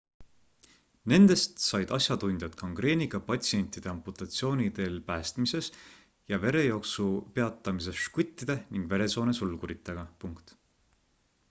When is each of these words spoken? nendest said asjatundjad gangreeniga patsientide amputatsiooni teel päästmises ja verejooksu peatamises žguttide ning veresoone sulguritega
nendest 1.11 1.59
said 1.65 1.91
asjatundjad 1.97 2.55
gangreeniga 2.61 3.21
patsientide 3.27 3.91
amputatsiooni 3.91 4.67
teel 4.81 4.97
päästmises 5.11 5.71
ja 6.33 6.41
verejooksu 6.47 7.07
peatamises 7.39 8.03
žguttide 8.09 8.59
ning 8.73 8.91
veresoone 8.97 9.39
sulguritega 9.43 10.11